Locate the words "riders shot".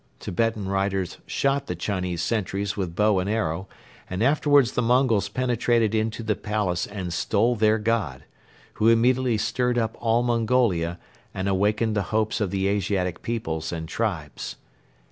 0.67-1.67